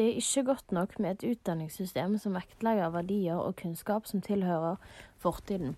samtidig 0.00 0.16
ikke 0.16 0.44
godt 0.44 0.72
nok 0.72 0.98
med 0.98 1.10
et 1.10 1.30
utdanningssystem 1.30 2.18
som 2.18 2.34
vektlegger 2.34 2.90
verdier 2.90 3.36
og 3.36 3.56
kunnskap 3.56 4.06
som 4.06 4.20
tilhører 4.20 4.76
fortiden, 5.18 5.76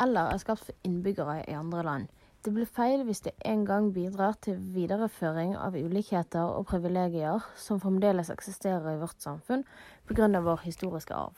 eller 0.00 0.30
er 0.30 0.38
skapt 0.38 0.64
for 0.64 0.72
innbyggere 0.84 1.50
i 1.50 1.52
andre 1.52 1.82
land. 1.82 2.06
Det 2.44 2.52
blir 2.54 2.66
feil 2.66 3.02
hvis 3.04 3.20
det 3.20 3.32
en 3.44 3.66
gang 3.66 3.92
bidrar 3.92 4.36
til 4.42 4.58
videreføring 4.74 5.56
av 5.56 5.74
ulikheter 5.74 6.44
og 6.44 6.66
privilegier 6.66 7.40
som 7.56 7.80
fremdeles 7.80 8.30
eksisterer 8.30 8.94
i 8.94 9.00
vårt 9.00 9.18
samfunn 9.18 9.64
pga. 10.06 10.28
vår 10.40 10.60
historiske 10.64 11.14
arv. 11.14 11.34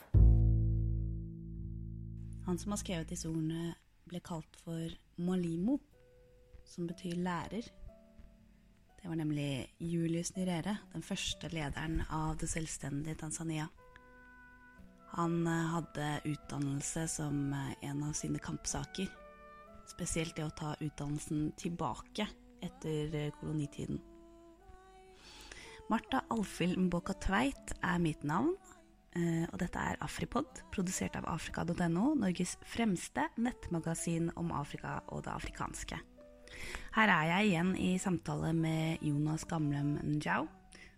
Han 2.46 2.58
som 2.58 2.72
har 2.72 2.76
skrevet 2.76 3.08
disse 3.08 3.28
ordene, 3.28 3.74
ble 4.08 4.20
kalt 4.20 4.56
for 4.64 4.90
Malimo, 5.16 5.78
som 6.64 6.86
betyr 6.86 7.16
lærer. 7.16 7.85
Det 9.06 9.10
var 9.10 9.20
nemlig 9.20 9.74
Julius 9.78 10.32
Nyerere, 10.34 10.72
den 10.90 11.02
første 11.06 11.46
lederen 11.52 12.00
av 12.10 12.40
det 12.40 12.48
selvstendige 12.50 13.14
Tanzania. 13.20 13.68
Han 15.12 15.36
eh, 15.46 15.68
hadde 15.76 16.08
utdannelse 16.32 17.04
som 17.12 17.52
eh, 17.54 17.68
en 17.86 18.02
av 18.02 18.16
sine 18.18 18.42
kampsaker 18.42 19.06
Spesielt 19.86 20.34
det 20.34 20.48
å 20.48 20.56
ta 20.58 20.72
utdannelsen 20.82 21.52
tilbake 21.54 22.26
etter 22.66 23.14
eh, 23.14 23.30
kolonitiden. 23.38 24.02
Martha 25.86 26.24
Alfhild 26.34 26.74
Mboka 26.88 27.14
Tveit 27.28 27.76
er 27.78 28.02
mitt 28.02 28.26
navn, 28.26 28.56
og 29.52 29.56
dette 29.62 29.78
er 29.78 30.02
Afripod, 30.02 30.64
produsert 30.74 31.14
av 31.16 31.30
afrika.no, 31.30 32.10
Norges 32.18 32.58
fremste 32.66 33.30
nettmagasin 33.38 34.32
om 34.34 34.50
Afrika 34.50 34.98
og 35.06 35.22
det 35.30 35.38
afrikanske. 35.38 36.02
Her 36.96 37.12
er 37.12 37.28
jeg 37.30 37.50
igjen 37.50 37.72
i 37.76 37.96
samtale 38.00 38.52
med 38.56 39.02
Jonas 39.04 39.44
Gamlem 39.44 39.96
Njau, 40.16 40.46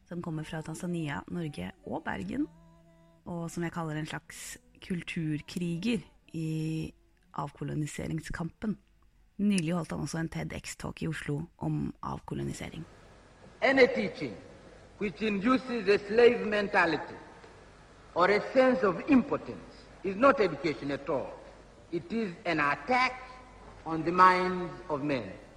som 0.08 0.22
kommer 0.22 0.46
fra 0.46 0.62
Tanzania, 0.62 1.20
Norge 1.28 1.72
og 1.86 2.04
Bergen, 2.04 2.46
og 3.26 3.50
som 3.50 3.64
jeg 3.66 3.74
kaller 3.74 3.98
en 3.98 4.06
slags 4.06 4.58
kulturkriger 4.84 6.04
i 6.32 6.48
avkoloniseringskampen. 7.38 8.76
Nylig 9.38 9.74
holdt 9.74 9.92
han 9.94 10.00
også 10.02 10.18
en 10.18 10.30
TEDX-talk 10.34 11.02
i 11.02 11.08
Oslo 11.08 11.40
om 11.58 11.94
avkolonisering. 12.02 12.84
Any 13.62 13.86
teaching 13.94 14.34
which 15.00 15.22
induces 15.22 15.88
a 15.88 15.98
slave 16.08 16.46
or 18.14 18.30
a 18.30 18.40
sense 18.52 18.82
of 18.82 18.96
impotence 19.08 19.86
is 20.04 20.16
not 20.16 20.40
education 20.40 20.90
at 20.90 21.08
all. 21.08 21.30
It 21.92 22.12
is 22.12 22.34
an 22.44 22.60
attack 22.60 23.27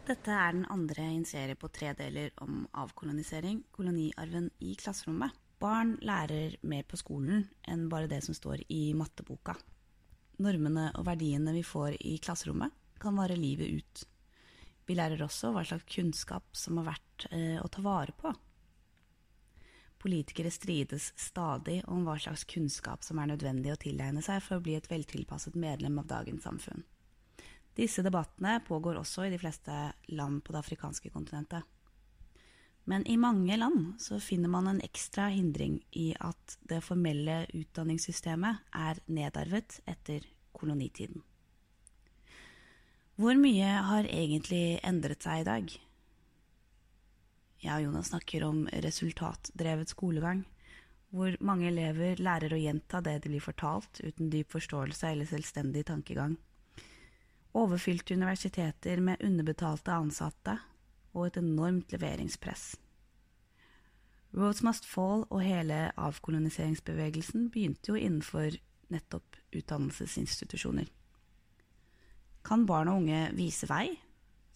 Dette 0.08 0.32
er 0.34 0.56
den 0.56 0.66
andre 0.72 1.04
i 1.06 1.18
en 1.20 1.28
serie 1.28 1.56
på 1.60 1.70
tre 1.70 1.92
deler 2.00 2.32
om 2.42 2.64
avkolonisering, 2.74 3.64
koloniarven 3.72 4.50
i 4.60 4.74
klasserommet. 4.80 5.36
Barn 5.62 5.98
lærer 6.02 6.58
mer 6.66 6.88
på 6.90 6.98
skolen 6.98 7.46
enn 7.70 7.86
bare 7.92 8.10
det 8.10 8.24
som 8.26 8.34
står 8.34 8.64
i 8.74 8.96
matteboka 8.98 9.56
normene 10.42 10.90
og 10.98 11.06
verdiene 11.08 11.54
vi 11.56 11.64
får 11.66 11.98
i 12.00 12.18
klasserommet, 12.24 12.74
kan 13.02 13.18
vare 13.18 13.38
livet 13.38 13.82
ut. 13.82 14.06
Vi 14.86 14.98
lærer 14.98 15.22
også 15.24 15.52
hva 15.54 15.64
slags 15.66 15.88
kunnskap 15.90 16.46
som 16.58 16.80
er 16.82 16.88
verdt 16.92 17.28
eh, 17.32 17.58
å 17.62 17.68
ta 17.72 17.84
vare 17.86 18.14
på. 18.18 18.34
Politikere 20.02 20.50
strides 20.54 21.12
stadig 21.20 21.82
om 21.94 22.06
hva 22.08 22.18
slags 22.20 22.44
kunnskap 22.50 23.06
som 23.06 23.22
er 23.22 23.30
nødvendig 23.30 23.74
å 23.74 23.80
tilegne 23.82 24.24
seg 24.26 24.42
for 24.42 24.58
å 24.58 24.66
bli 24.66 24.76
et 24.78 24.90
veltilpasset 24.90 25.58
medlem 25.58 26.00
av 26.02 26.10
dagens 26.10 26.48
samfunn. 26.48 26.82
Disse 27.78 28.04
debattene 28.04 28.60
pågår 28.68 29.00
også 29.00 29.26
i 29.26 29.32
de 29.32 29.40
fleste 29.40 29.76
land 30.12 30.42
på 30.44 30.54
det 30.54 30.60
afrikanske 30.60 31.12
kontinentet. 31.14 31.64
Men 32.90 33.06
i 33.08 33.18
mange 33.18 33.56
land 33.58 33.94
så 34.02 34.20
finner 34.20 34.50
man 34.50 34.68
en 34.68 34.82
ekstra 34.84 35.30
hindring 35.32 35.80
i 35.96 36.12
at 36.20 36.58
det 36.68 36.82
formelle 36.84 37.46
utdanningssystemet 37.54 38.74
er 38.74 39.00
nedarvet 39.08 39.80
etter 39.88 40.26
kolonitiden. 40.58 41.22
Hvor 43.22 43.38
mye 43.38 43.70
har 43.86 44.08
egentlig 44.10 44.80
endret 44.88 45.22
seg 45.24 45.44
i 45.44 45.48
dag? 45.48 45.74
Jeg 47.62 47.76
og 47.76 47.84
Jonas 47.86 48.10
snakker 48.10 48.48
om 48.48 48.64
resultatdrevet 48.82 49.92
skolegang, 49.94 50.42
hvor 51.14 51.36
mange 51.44 51.68
elever 51.70 52.18
lærer 52.18 52.56
å 52.56 52.60
gjenta 52.60 53.04
det 53.06 53.20
de 53.22 53.30
blir 53.30 53.44
fortalt, 53.44 54.02
uten 54.02 54.32
dyp 54.34 54.56
forståelse 54.56 55.12
eller 55.12 55.30
selvstendig 55.30 55.84
tankegang. 55.92 56.34
Overfylte 57.54 58.16
universiteter 58.16 59.02
med 59.04 59.24
underbetalte 59.28 59.92
ansatte 59.92 60.56
og 61.12 61.28
et 61.28 61.40
enormt 61.42 61.92
leveringspress. 61.92 62.78
Roads 64.32 64.62
Must 64.64 64.86
Fall 64.88 65.26
og 65.28 65.42
hele 65.44 65.90
avkoloniseringsbevegelsen 66.00 67.50
begynte 67.52 67.92
jo 67.92 68.00
innenfor 68.00 68.56
nettopp 68.92 69.36
utdannelsesinstitusjoner. 69.52 70.88
Kan 72.48 72.64
barn 72.66 72.88
og 72.88 73.02
unge 73.04 73.26
vise 73.36 73.68
vei 73.68 73.90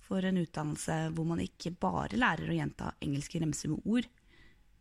for 0.06 0.24
en 0.24 0.40
utdannelse 0.40 0.96
hvor 1.18 1.28
man 1.28 1.44
ikke 1.44 1.74
bare 1.76 2.16
lærer 2.16 2.48
å 2.48 2.56
gjenta 2.56 2.94
engelske 3.04 3.42
remser 3.44 3.74
med 3.74 3.84
ord, 3.84 4.08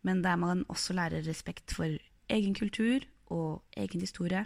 men 0.07 0.23
der 0.23 0.39
man 0.39 0.63
også 0.71 0.95
lærer 0.95 1.25
respekt 1.27 1.75
for 1.75 1.91
egen 2.31 2.55
kultur 2.55 3.03
og 3.33 3.65
egen 3.75 4.01
historie, 4.01 4.45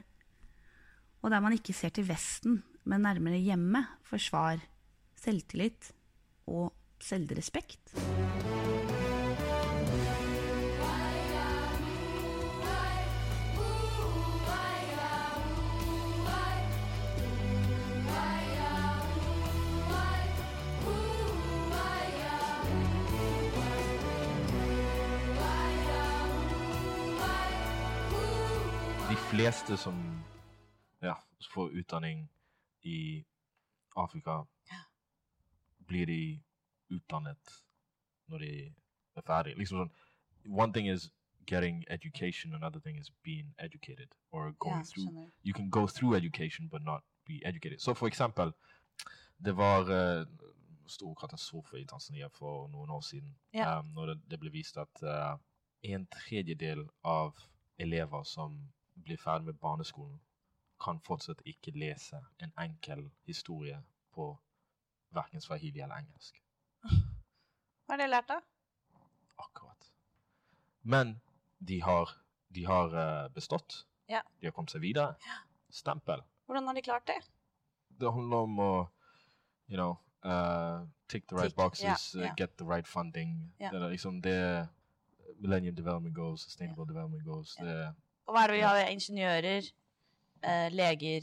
og 1.22 1.30
der 1.30 1.44
man 1.44 1.54
ikke 1.54 1.76
ser 1.76 1.94
til 1.94 2.08
Vesten, 2.08 2.62
men 2.84 3.06
nærmere 3.08 3.42
hjemme 3.44 3.86
forsvar, 4.08 4.62
selvtillit 5.20 5.92
og 6.48 6.74
selvrespekt? 7.02 7.96
fleste 29.30 29.78
som 29.78 29.96
ja, 31.02 31.14
får 31.54 31.72
utdanning 31.80 32.26
i 32.84 33.26
Afrika, 33.98 34.44
blir 35.88 36.06
de 36.06 36.42
utdannet 36.90 37.56
når 38.30 38.38
de 38.38 38.52
er 39.16 39.26
ferdig. 39.26 39.56
Liksom 39.58 39.78
sånn 39.84 39.96
One 40.50 40.72
thing 40.74 40.88
is 40.88 41.10
getting 41.46 41.84
education, 41.90 42.54
another 42.54 42.80
thing 42.80 42.98
is 42.98 43.10
being 43.24 43.54
educated. 43.58 44.08
Or 44.32 44.54
going 44.60 44.78
Ja, 44.78 44.84
through. 44.84 45.32
You 45.44 45.54
can 45.54 45.70
go 45.70 45.88
through 45.88 46.16
education 46.16 46.70
but 46.72 46.82
not 46.82 47.04
be 47.26 47.42
educated. 47.46 47.80
Så 47.82 47.94
for 47.94 48.08
eksempel, 48.08 48.54
det 49.38 49.52
var 49.58 49.82
uh, 49.90 50.26
stor 50.88 51.16
katastrofe 51.16 51.80
i 51.80 51.86
Tanzania 51.86 52.30
for 52.30 52.68
noen 52.68 52.90
år 52.90 53.02
siden. 53.02 53.36
Ja. 53.54 53.80
Um, 53.80 53.86
når 53.96 54.06
det, 54.06 54.18
det 54.32 54.40
ble 54.40 54.52
vist 54.52 54.78
at 54.78 55.04
uh, 55.04 55.38
en 55.84 56.08
tredjedel 56.08 56.88
av 57.04 57.36
elever 57.78 58.24
som 58.24 58.72
blir 59.04 59.18
ferdig 59.18 59.46
med 59.46 59.54
barneskolen, 59.54 60.20
kan 60.80 61.00
fortsatt 61.04 61.42
ikke 61.46 61.74
lese 61.76 62.20
en 62.44 62.54
enkel 62.60 63.10
historie 63.28 63.80
på 64.16 64.32
verken 65.16 65.42
swahili 65.42 65.82
eller 65.82 66.00
engelsk. 66.00 66.42
Hva 67.86 67.96
har 67.96 68.04
de 68.04 68.08
lært, 68.10 68.30
da? 68.30 68.40
Akkurat. 69.42 69.92
Men 70.82 71.18
de 71.60 71.82
har, 71.82 72.14
de 72.56 72.66
har 72.66 72.94
eh, 73.04 73.30
bestått. 73.34 73.84
Ja. 74.10 74.22
De 74.40 74.48
har 74.50 74.54
kommet 74.56 74.74
seg 74.74 74.84
videre. 74.86 75.16
Stempel. 75.70 76.22
Hvordan 76.46 76.70
har 76.70 76.78
de 76.78 76.86
klart 76.86 77.08
det? 77.08 77.20
Det 78.00 78.14
handler 78.14 78.46
om 78.48 78.60
å 78.64 78.72
you 79.70 79.78
know, 79.78 79.98
uh, 80.26 80.86
tick 81.08 81.28
the 81.28 81.36
right 81.36 81.54
Tick, 81.54 81.58
boxes, 81.58 82.16
ja, 82.16 82.30
uh, 82.30 82.34
get 82.38 82.58
the 82.58 82.66
right 82.66 82.88
funding. 82.88 83.54
Ja. 83.60 83.70
Det 83.70 83.82
er 83.82 83.90
liksom 83.90 84.22
det 84.22 84.68
Millennium 85.40 85.76
Development 85.76 86.16
Goals, 86.16 86.42
Sustainable 86.42 86.88
Development 86.88 87.24
Goals. 87.24 87.56
Ja. 87.60 87.66
Det, 87.66 87.94
Og 88.26 88.34
hva 88.36 88.44
er 88.44 88.52
det 88.52 88.58
vi 88.58 88.66
har? 88.66 88.80
Ingeniører, 88.94 89.70
eh, 90.44 90.70
leger, 90.72 91.22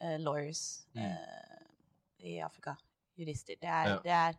eh, 0.00 0.18
lawyers 0.20 0.86
Mm. 0.94 1.02
eh, 1.02 1.58
i 2.18 2.38
Afrika. 2.40 2.74
Jurister. 3.18 3.54
Det 3.60 3.68
er, 3.68 3.88
Ja. 3.88 3.98
det 4.02 4.10
er, 4.10 4.32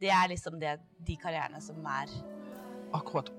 det 0.00 0.08
er 0.10 0.28
liksom 0.28 0.60
det, 0.60 0.80
de 1.06 1.16
karrierene 1.16 1.60
som 1.60 1.84
er 1.86 2.06
akkurat. 2.92 3.30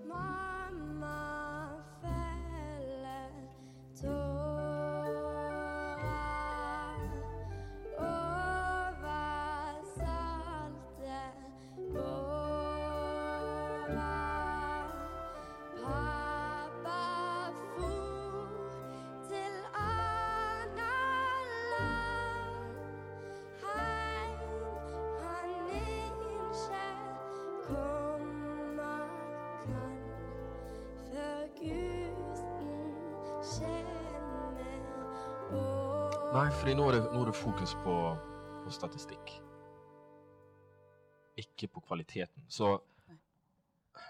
Nei, 36.34 36.50
fordi 36.60 36.74
nå 36.76 36.88
er 36.90 36.98
det, 36.98 37.04
nå 37.14 37.22
er 37.24 37.30
det 37.32 37.36
fokus 37.38 37.74
på, 37.84 37.94
på 38.66 38.72
statistikk. 38.74 39.32
Ikke 41.40 41.68
på 41.72 41.80
kvaliteten. 41.88 42.46
Så 42.50 42.78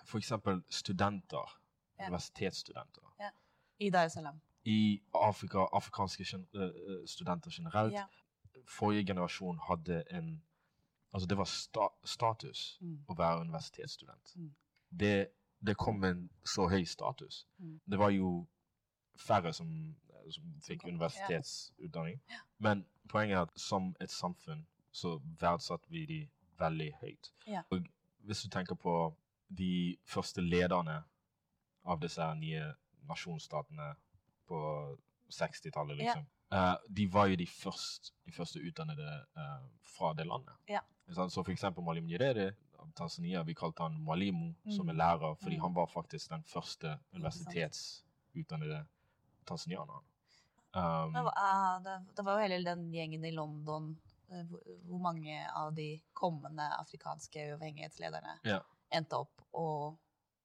for 0.08 0.18
eksempel 0.18 0.64
studenter, 0.70 1.54
Ja. 2.00 2.06
universitetsstudenter, 2.08 3.02
I 3.80 3.90
Dar 3.90 4.06
es 4.06 4.14
Salaam. 4.14 4.40
i 4.66 5.02
Afrika, 5.14 5.66
afrikanske 5.74 6.24
eh, 6.24 6.62
eh, 6.62 7.06
studenter 7.08 7.52
generelt, 7.52 7.94
Ja. 7.94 8.04
forrige 8.68 9.06
generasjon 9.06 9.60
hadde 9.70 10.04
en 10.12 10.44
Altså, 11.14 11.28
det 11.28 11.38
var 11.38 11.46
sta 11.46 11.88
status 12.06 12.78
Mm. 12.82 13.06
å 13.10 13.16
være 13.18 13.40
universitetsstudent. 13.42 14.36
Mm. 14.36 14.56
Det, 15.00 15.28
det 15.68 15.78
kom 15.78 16.04
en 16.04 16.30
så 16.46 16.68
høy 16.70 16.84
status. 16.86 17.48
Mm. 17.60 17.80
Det 17.92 18.00
var 18.00 18.10
jo 18.10 18.46
færre 19.18 19.54
som, 19.54 19.96
som 20.32 20.44
fikk 20.62 20.84
universitetsutdanning. 20.84 22.20
Men 22.60 22.86
poenget 23.10 23.36
er 23.38 23.42
at 23.42 23.52
som 23.60 23.96
et 24.02 24.10
samfunn 24.12 24.66
så 24.92 25.20
verdsatte 25.40 25.90
vi 25.90 26.06
de 26.06 26.30
veldig 26.60 26.92
høyt. 27.02 27.32
Og 27.72 27.86
hvis 28.26 28.42
du 28.44 28.50
tenker 28.50 28.76
på 28.76 29.16
de 29.58 29.98
første 30.06 30.42
lederne 30.42 31.04
av 31.86 32.00
disse 32.02 32.34
nye 32.36 32.74
nasjonsstatene 33.08 33.96
på 34.48 34.98
60-tallet, 35.30 35.98
Ja. 35.98 36.04
liksom. 36.04 36.26
eh, 36.52 36.76
de 36.98 37.08
var 37.14 37.26
jo 37.28 37.36
de, 37.36 37.48
først, 37.48 38.14
de 38.26 38.32
første 38.32 38.60
utdannede 38.60 39.26
uh, 39.38 39.68
fra 39.84 40.14
det 40.14 40.26
landet. 40.28 40.54
Ja. 40.70 40.80
Så 41.10 41.44
for 41.44 41.52
eksempel 41.52 41.84
Malim 41.84 42.06
Nyerere 42.06 42.54
av 42.80 42.92
Tanzania, 42.96 43.44
vi 43.44 43.54
kalte 43.54 43.84
han 43.84 43.94
Mwalimu, 44.02 44.54
som 44.76 44.90
er 44.90 44.94
Mm. 44.94 44.98
lærer, 44.98 45.36
fordi 45.36 45.56
Mm. 45.56 45.62
han 45.62 45.74
var 45.76 45.86
faktisk 45.86 46.30
den 46.30 46.44
første 46.44 47.00
universitetsutdannede 47.14 48.86
tanzanianeren. 49.48 50.04
Um, 50.78 51.14
Men, 51.16 51.30
ah, 51.34 51.80
det, 51.82 51.96
det 52.16 52.24
var 52.26 52.38
jo 52.38 52.44
hele 52.46 52.60
den 52.66 52.92
gjengen 52.94 53.26
i 53.26 53.34
London 53.34 53.96
Uh, 54.28 54.44
hvor, 54.44 55.00
mange 55.00 55.38
av 55.56 55.70
de 55.72 56.02
kommende 56.14 56.66
afrikanske 56.82 57.46
uavhengighetslederne 57.54 58.34
Ja. 58.44 58.58
endte 58.92 59.16
opp 59.16 59.40
og, 59.56 59.96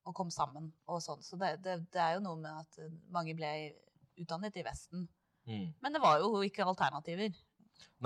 og 0.06 0.14
kom 0.14 0.30
sammen 0.30 0.68
og 0.86 1.00
sånn. 1.02 1.18
Så 1.26 1.34
det, 1.40 1.56
det, 1.64 1.74
det 1.90 1.98
er 1.98 2.12
jo 2.14 2.20
noe 2.22 2.38
med 2.38 2.60
at 2.60 2.78
eh, 2.78 2.92
mange 3.10 3.34
ble 3.34 3.50
utdannet 4.22 4.60
i 4.60 4.62
Vesten. 4.62 5.08
mm. 5.50 5.66
Men 5.82 5.92
det 5.98 6.02
var 6.04 6.22
jo 6.22 6.44
ikke 6.46 6.62
alternativer 6.62 7.34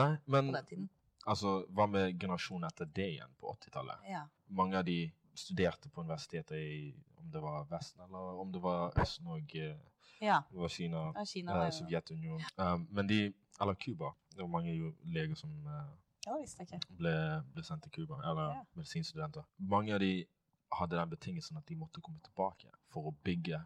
Nei, 0.00 0.16
på 0.24 0.40
den 0.40 0.64
tiden. 0.70 0.88
altså, 1.26 1.58
hva 1.68 1.84
med 1.92 2.16
generasjonen 2.16 2.70
etter 2.70 2.88
det 2.96 3.10
igjen, 3.18 3.36
på 3.36 3.52
80-tallet? 3.52 4.08
Ja. 4.08 4.24
Mange 4.48 4.78
av 4.80 4.88
de 4.88 5.12
studerte 5.36 5.88
på 5.88 6.00
universitetet 6.00 6.56
i 6.58 6.94
om 7.16 7.30
det 7.30 7.40
var 7.42 7.64
Vesten 7.70 8.00
eller 8.04 8.40
om 8.40 8.52
det 8.52 8.62
var 8.62 8.92
Østen 9.02 9.26
og 9.26 9.54
eh, 9.56 9.76
ja. 10.20 10.42
det 10.50 10.58
var 10.58 10.68
Kina, 10.68 11.12
ja 11.14 11.24
Kina 11.24 11.52
eh, 11.52 11.58
var 11.58 11.66
jo 11.66 11.72
Sovjetunionen. 11.78 12.44
Um, 12.56 12.86
men 12.90 13.06
de 13.08 13.32
Eller 13.60 13.74
Cuba. 13.74 14.10
Det 14.34 14.42
var 14.42 14.48
mange 14.52 14.74
jo 14.76 14.92
leger 15.04 15.34
som 15.34 15.50
eh, 15.66 16.42
ikke. 16.60 16.80
ble, 16.98 17.42
ble 17.54 17.62
sendt 17.64 17.82
til 17.82 17.92
Cuba, 17.92 18.18
eller 18.20 18.50
Ja. 18.54 18.62
medisinstudenter. 18.74 19.42
Mange 19.58 19.94
av 19.94 20.00
de 20.00 20.26
hadde 20.72 20.96
den 20.96 21.10
betingelsen 21.10 21.56
at 21.56 21.68
de 21.68 21.76
måtte 21.76 22.00
komme 22.00 22.20
tilbake 22.24 22.68
for 22.92 23.08
å 23.08 23.14
bygge 23.24 23.62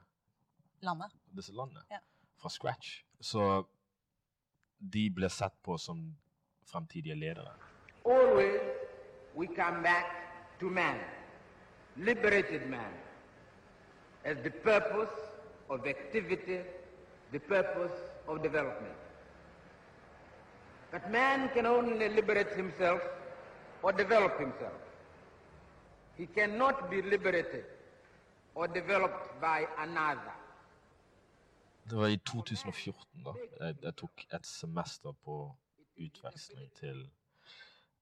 Landet. 0.83 1.11
disse 1.37 1.53
landene 1.53 1.83
Ja. 1.91 1.99
fra 2.39 2.49
scratch. 2.49 3.03
Så 3.21 3.65
de 4.79 5.11
ble 5.11 5.29
sett 5.29 5.55
på 5.63 5.79
som 5.79 6.17
fremtidige 6.65 7.15
ledere. 7.15 7.53
Always 8.05 8.61
we 9.37 9.47
come 9.47 9.83
back 9.83 10.07
to 10.61 10.71
man, 10.71 11.01
liberated 11.97 12.69
man, 12.71 12.93
as 14.25 14.37
the 14.43 14.51
purpose 14.51 15.17
of 15.69 15.87
activity, 15.87 16.61
the 17.33 17.39
purpose 17.39 17.93
of 18.29 18.43
development. 18.43 18.95
But 20.91 21.11
man 21.11 21.49
can 21.55 21.67
only 21.67 22.09
liberate 22.09 22.53
himself 22.57 23.01
or 23.83 23.93
develop 23.93 24.39
himself. 24.39 24.81
He 26.17 26.27
cannot 26.27 26.91
be 26.91 27.03
liberated 27.03 27.65
or 28.55 28.67
developed 28.69 29.41
by 29.41 29.67
another. 29.79 30.35
Det 31.91 31.99
var 31.99 32.07
i 32.07 32.17
2014 32.17 33.25
da. 33.25 33.33
Jeg, 33.61 33.75
jeg 33.83 33.97
tok 33.97 34.25
et 34.35 34.47
semester 34.47 35.13
på 35.25 35.57
utveksling 35.99 36.73
til 36.73 37.11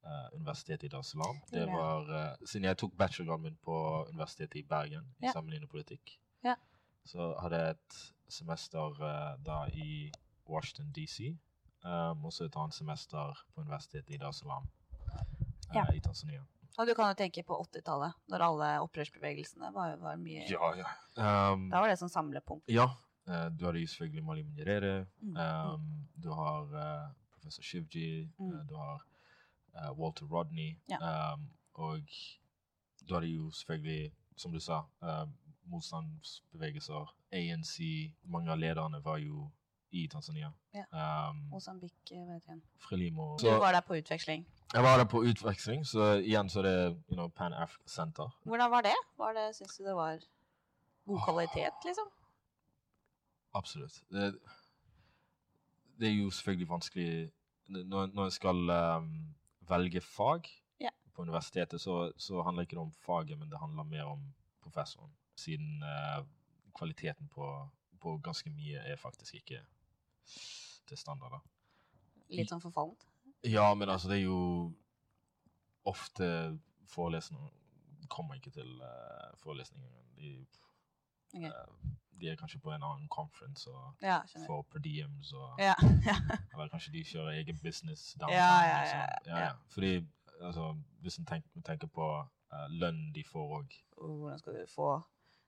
eh, 0.05 0.29
Universitetet 0.37 0.85
i 0.85 0.89
Dar. 0.89 1.03
Det 1.51 1.67
var, 1.67 2.03
uh, 2.11 2.37
siden 2.47 2.65
jeg 2.65 2.77
tok 2.79 2.93
bachelorgraden 2.97 3.43
min 3.43 3.57
på 3.65 4.07
Universitetet 4.09 4.57
i 4.57 4.63
Bergen 4.63 5.05
i 5.21 5.27
Ja. 5.27 5.33
sammenlignende 5.33 5.69
politikk, 5.71 6.19
Ja. 6.45 6.55
så 7.05 7.35
hadde 7.41 7.57
jeg 7.57 7.71
et 7.71 8.13
semester 8.29 8.91
uh, 9.03 9.37
da 9.45 9.67
i 9.73 10.11
Washington 10.49 10.93
DC, 10.93 11.37
um, 11.85 12.25
og 12.25 12.33
så 12.33 12.45
et 12.45 12.57
annet 12.57 12.75
semester 12.75 13.35
på 13.55 13.61
Universitetet 13.61 14.11
i 14.15 14.17
Dar 14.19 14.33
Salaam 14.33 14.69
Ja. 15.75 15.85
i 15.95 16.01
Tanzania. 16.01 16.43
Og 16.79 16.87
du 16.87 16.95
kan 16.95 17.09
jo 17.11 17.15
tenke 17.15 17.43
på 17.43 17.57
80-tallet, 17.65 18.13
når 18.29 18.43
alle 18.43 18.81
opprørsbevegelsene 18.87 19.73
var, 19.75 19.97
var 19.97 20.17
mye 20.17 20.45
Ja, 20.49 20.75
ja. 20.77 20.87
Um, 21.53 21.71
Da 21.71 21.81
var 21.81 21.89
det 21.89 21.99
sånn 21.99 22.09
samlepunkt. 22.13 22.65
Ja, 22.69 22.87
du 23.27 23.65
hadde 23.67 23.83
selvfølgelig 23.87 24.25
Malim 24.25 24.55
Nyerere. 24.55 25.07
Mm, 25.21 25.37
Um, 25.37 26.09
du 26.17 26.31
har 26.31 27.13
professor 27.33 27.63
Shivji. 27.63 28.31
Mm. 28.39 28.67
du 28.69 28.75
har 28.77 29.03
eh, 29.75 29.91
Walter 29.99 30.27
Rodney. 30.27 30.79
Ja. 30.91 31.33
Um, 31.35 31.51
og 31.75 32.01
du 33.09 33.15
hadde 33.15 33.27
jo 33.27 33.51
selvfølgelig, 33.51 34.13
som 34.37 34.53
du 34.53 34.61
sa, 34.61 34.83
uh, 35.03 35.29
motstandsbevegelser. 35.71 37.15
ANC. 37.33 37.79
Mange 38.25 38.53
av 38.53 38.59
lederne 38.59 39.05
var 39.05 39.19
jo 39.21 39.51
i 39.91 40.09
Tanzania. 40.09 40.53
Ja. 40.75 41.29
Um, 41.31 41.37
Mosambik, 41.53 41.95
eh, 42.11 42.25
hva 42.25 42.37
heter 42.37 42.53
den? 42.53 42.63
Frelimo. 42.77 43.37
Du 43.41 43.49
var 43.49 43.73
der 43.73 43.81
på 43.81 43.97
utveksling. 43.97 44.47
jeg 44.75 44.83
var 44.83 44.97
der 44.97 45.05
på 45.05 45.23
utveksling, 45.25 45.87
så 45.87 46.13
igjen 46.21 46.51
så 46.51 46.59
er 46.59 46.63
det 46.63 47.03
you 47.09 47.17
know, 47.17 47.29
Pan 47.29 47.53
Africa 47.53 47.89
Center. 47.89 48.39
Hvordan 48.45 48.71
var 48.71 48.81
det? 48.81 48.97
Var 49.19 49.33
det 49.33 49.57
Syns 49.57 49.77
du 49.77 49.85
det 49.85 49.95
var 49.95 50.19
god 51.07 51.21
kvalitet, 51.25 51.75
liksom? 51.85 52.09
Absolutt. 53.55 54.03
Det, 54.11 54.39
det 56.01 56.09
er 56.09 56.13
jo 56.13 56.31
selvfølgelig 56.31 56.69
vanskelig 56.69 57.31
Når, 57.69 58.07
når 58.07 58.23
jeg 58.25 58.33
skal 58.33 58.71
ehm, 58.71 59.35
velge 59.69 60.01
fag 60.05 60.49
Ja. 60.81 60.91
på 61.15 61.23
universitetet, 61.23 61.81
så, 61.81 62.13
så 62.17 62.43
handler 62.43 62.67
ikke 62.67 62.77
det 62.77 62.85
om 62.87 62.93
faget, 62.93 63.39
men 63.39 63.51
det 63.51 63.59
handler 63.59 63.85
mer 63.85 64.05
om 64.05 64.25
professoren. 64.63 65.11
Siden 65.39 65.83
eh, 65.83 66.25
kvaliteten 66.79 67.29
på, 67.29 67.47
på 68.01 68.17
ganske 68.23 68.51
mye 68.51 68.83
er 68.87 68.97
faktisk 68.97 69.35
ikke 69.35 69.63
til 70.87 70.99
standard. 70.99 71.39
da. 71.39 71.41
Litt 72.37 72.51
sånn 72.51 72.63
forfallent? 72.63 73.07
Ja, 73.47 73.75
men 73.75 73.89
altså, 73.89 74.09
det 74.11 74.19
er 74.19 74.27
jo 74.27 74.73
ofte 75.89 76.59
forelesninger 76.89 77.55
kommer 78.09 78.39
ikke 78.39 78.51
til 78.51 78.81
uh, 78.81 79.37
forelesninger. 79.43 79.91
De, 80.17 80.33
Ok. 81.35 81.43
Uh, 81.43 81.91
de 82.21 82.29
er 82.33 82.37
kanskje 82.37 82.59
på 82.59 82.73
en 82.75 82.83
annen 82.83 83.09
conference 83.09 83.71
og 83.71 83.95
Ja, 84.03 84.21
får 84.47 84.63
per 84.73 84.79
diems 84.83 85.33
og 85.33 85.59
Ja, 85.59 85.75
ja. 86.11 86.17
Eller 86.53 86.69
kanskje 86.73 86.93
de 86.93 87.05
kjører 87.05 87.37
egen 87.39 87.59
business 87.63 88.15
downtown. 88.15 88.35
Ja, 88.39 88.63
ja, 88.67 88.81
liksom. 88.81 88.99
ja, 88.99 89.39
ja, 89.39 89.45
ja. 89.45 89.53
Fordi 89.69 89.93
altså, 90.41 90.73
hvis 91.01 91.19
en 91.19 91.27
tenker, 91.27 91.61
tenker 91.65 91.87
på 91.87 92.09
uh, 92.53 92.67
lønnen 92.71 93.13
de 93.15 93.25
får 93.25 93.55
òg 93.61 93.77
Og 93.97 94.17
Hvordan 94.19 94.39
skal 94.39 94.55
du 94.55 94.67
få 94.75 95.01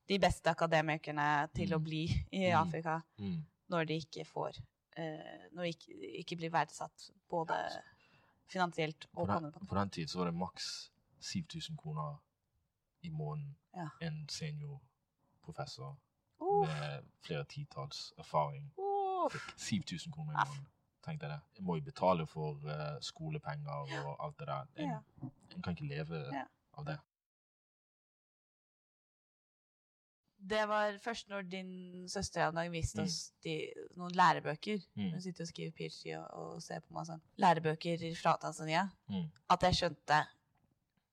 de 0.09 0.19
beste 0.19 0.51
akademikerne 0.51 1.49
til 1.55 1.75
å 1.75 1.79
Mm. 1.79 1.85
bli 1.85 2.05
i 2.33 2.51
Mm. 2.51 2.57
Afrika 2.61 3.01
mm. 3.19 3.45
når 3.69 3.85
de 3.85 3.95
ikke 3.95 4.25
får 4.25 4.53
uh, 4.99 5.49
Når 5.53 5.63
de 5.63 5.69
ikke, 5.69 6.19
ikke 6.19 6.37
blir 6.37 6.51
verdsatt 6.51 7.11
både 7.29 7.55
finansielt 8.51 9.07
på, 9.13 9.21
og 9.23 9.29
den, 9.29 9.53
på 9.53 9.67
på 9.67 9.75
den 9.79 9.91
tid 9.91 10.07
så 10.11 10.19
var 10.19 10.25
det 10.31 10.35
maks 10.35 10.93
7000 11.21 11.77
kroner 11.79 12.17
i 13.03 13.09
måneden 13.11 13.57
Ja. 13.77 13.89
en 14.01 14.27
seniorprofessor 15.51 15.97
oh. 16.39 16.67
med 16.67 17.03
flere 17.27 17.45
titalls 17.45 18.13
erfaring. 18.19 18.73
Oh. 18.79 19.31
Fikk 19.31 19.59
7000 19.59 20.13
kroner 20.13 20.33
i 20.33 20.37
måneden. 20.37 20.67
Tenkte 21.05 21.27
jeg 21.27 21.35
det. 21.35 21.41
Jeg 21.57 21.65
må 21.65 21.77
jo 21.77 21.83
betale 21.83 22.27
for 22.27 22.53
uh, 22.65 22.99
skolepenger 23.01 24.05
og 24.05 24.25
alt 24.25 24.39
det 24.39 24.47
der. 24.47 24.67
Jeg, 24.77 24.85
yeah. 24.87 25.31
jeg 25.55 25.63
kan 25.63 25.73
ikke 25.73 25.87
leve 25.87 26.17
yeah. 26.33 26.47
av 26.79 26.85
det. 26.85 26.99
Det 30.51 30.69
var 30.69 30.99
først 31.05 31.29
når 31.29 31.43
din 31.43 32.09
søster 32.09 32.49
en 32.49 32.55
dag 32.57 32.71
viste 32.73 33.03
Mm. 33.03 33.09
de, 33.45 33.73
noen 33.97 34.11
lærebøker. 34.11 34.79
Mm. 34.95 35.11
Hun 35.11 35.21
sitter 35.21 35.45
og 35.45 35.49
skriver 35.49 35.71
PhD 35.71 36.17
og, 36.17 36.31
og 36.31 36.63
ser 36.63 36.81
på 36.81 36.95
meg 36.95 37.07
sånn. 37.07 37.21
Lærebøker 37.37 38.15
fra 38.23 38.37
Tanzania. 38.41 38.89
Mm. 39.09 39.27
At 39.51 39.63
jeg 39.63 39.75
skjønte 39.75 40.23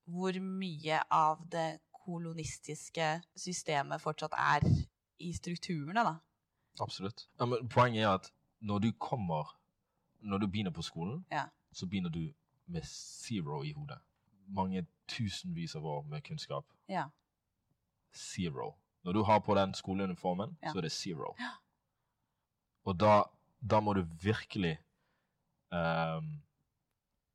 hvor 0.08 0.40
mye 0.40 1.02
av 1.12 1.44
det 1.52 1.80
kolonistiske 2.08 3.08
systemet 3.36 4.02
fortsatt 4.02 4.34
er 4.40 4.64
i 5.20 5.34
strukturene, 5.36 6.04
da. 6.08 6.16
Absolutt. 6.80 7.26
Ja, 7.40 7.46
men 7.50 7.68
poenget 7.74 8.04
er 8.06 8.14
at 8.16 8.32
når 8.62 8.80
du 8.80 8.92
kommer 9.00 9.54
Når 10.20 10.38
du 10.42 10.48
begynner 10.48 10.72
på 10.74 10.82
skolen, 10.82 11.26
Ja. 11.32 11.44
så 11.72 11.86
begynner 11.86 12.10
du 12.10 12.34
med 12.66 12.82
zero 12.84 13.60
i 13.64 13.72
hodet. 13.72 14.00
Mange 14.48 14.86
tusenvis 15.08 15.76
av 15.76 15.86
år 15.86 16.02
med 16.10 16.24
kunnskap. 16.24 16.66
Ja. 16.90 17.04
Zero. 18.14 18.76
Når 19.04 19.14
du 19.14 19.24
har 19.24 19.40
på 19.40 19.56
den 19.56 19.74
skoleuniformen, 19.74 20.58
Ja. 20.64 20.72
så 20.72 20.78
er 20.78 20.82
det 20.82 20.92
zero. 20.92 21.36
Og 22.86 23.00
da, 23.00 23.24
da 23.72 23.80
må 23.80 23.94
du 23.94 24.02
virkelig 24.22 24.78
um, 25.72 26.42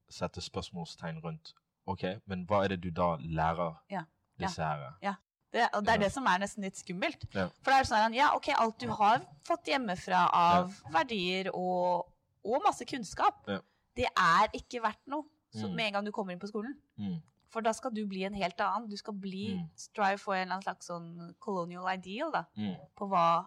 sette 0.09 0.41
spørsmålstegn 0.41 1.19
rundt 1.25 1.55
OK, 1.87 2.03
men 2.27 2.45
hva 2.47 2.65
er 2.65 2.69
det 2.69 2.83
du 2.83 2.91
da 2.91 3.17
lærer 3.21 3.75
Ja. 3.91 4.03
Disse 4.49 4.63
her? 4.63 5.17
Det, 5.53 5.69
og 5.75 5.83
det 5.85 5.91
er 5.93 5.99
Ja. 5.99 6.05
det 6.05 6.13
som 6.13 6.27
er 6.27 6.39
nesten 6.39 6.63
litt 6.65 6.77
skummelt. 6.77 7.27
Ja. 7.35 7.49
For 7.63 7.71
det 7.71 7.81
er 7.81 7.85
sånn 7.85 8.15
ja, 8.15 8.31
ok, 8.35 8.49
alt 8.57 8.79
du 8.79 8.89
har 8.89 9.21
fått 9.45 9.65
hjemmefra 9.69 10.29
av 10.33 10.73
verdier 10.91 11.51
og, 11.53 12.07
og 12.45 12.63
masse 12.65 12.85
kunnskap, 12.89 13.45
Ja. 13.49 13.59
det 13.97 14.07
er 14.17 14.49
ikke 14.55 14.81
verdt 14.83 15.07
noe 15.07 15.25
så 15.55 15.69
Mm. 15.69 15.75
med 15.77 15.87
en 15.87 15.93
gang 15.93 16.05
du 16.05 16.11
kommer 16.13 16.33
inn 16.33 16.41
på 16.41 16.49
skolen. 16.49 16.75
Mm. 16.99 17.21
For 17.51 17.61
da 17.61 17.73
skal 17.73 17.91
du 17.91 18.07
bli 18.07 18.25
en 18.25 18.33
helt 18.33 18.57
annen. 18.61 18.89
Du 18.89 18.97
skal 18.97 19.13
bli 19.13 19.59
Mm. 19.59 19.69
strive 19.77 20.19
for 20.19 20.35
en 20.35 20.49
slags 20.63 20.87
sånn 20.89 21.35
colonial 21.39 21.87
ideal 21.99 22.31
da, 22.33 22.45
Mm. 22.57 22.77
på 22.97 23.09
hva 23.11 23.47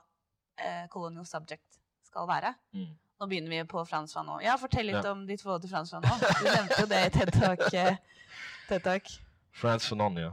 eh, 0.60 0.86
colonial 0.88 1.25
subject 1.25 1.80
skal 2.04 2.28
være. 2.28 2.54
Mm. 2.74 2.96
Nå 3.20 3.28
begynner 3.28 3.50
vi 3.50 3.64
på 3.64 3.84
franskvann 3.88 4.25
nå. 4.28 4.42
Ja, 4.44 4.56
fortell 4.58 4.86
litt 4.86 5.04
Ja. 5.04 5.12
om 5.12 5.25
ditt 5.25 5.42
forhold 5.42 5.62
til 5.62 5.70
franskvann 5.72 6.04
nå. 6.04 6.20
Du 6.20 6.46
nevnte 6.46 6.80
jo 6.80 6.86
det 6.86 7.06
i 7.06 7.10
TED 7.20 7.32
Talk. 7.34 7.74
eh, 7.74 7.98
TED 8.70 8.84
Talk. 8.84 9.25
Fanon, 9.55 10.17
ja. 10.17 10.31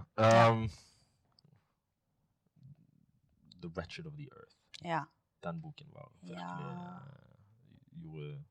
Um, 0.51 0.69
the 3.61 3.69
Wretched 3.69 4.07
of 4.07 4.13
the 4.17 4.29
Earth. 4.33 4.57
Ja. 4.85 5.05
Den 5.45 5.61
boken 5.63 5.87
var 5.95 6.13
virkelig 6.21 6.39
Ja. 6.41 6.71
eh, 6.71 8.03
gjorde, 8.03 8.45